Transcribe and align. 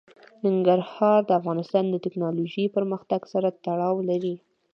ننګرهار 0.43 1.19
د 1.25 1.31
افغانستان 1.39 1.83
د 1.89 1.95
تکنالوژۍ 2.05 2.65
پرمختګ 2.75 3.21
سره 3.33 3.47
تړاو 3.65 3.97
لري. 4.09 4.35